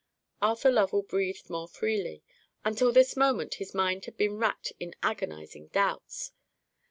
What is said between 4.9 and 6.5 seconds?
agonizing doubts.